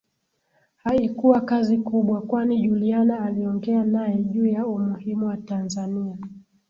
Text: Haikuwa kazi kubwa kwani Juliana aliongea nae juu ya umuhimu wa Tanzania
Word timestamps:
Haikuwa 0.83 1.41
kazi 1.41 1.77
kubwa 1.77 2.21
kwani 2.21 2.61
Juliana 2.61 3.25
aliongea 3.25 3.83
nae 3.83 4.17
juu 4.17 4.45
ya 4.47 4.65
umuhimu 4.67 5.25
wa 5.25 5.37
Tanzania 5.37 6.17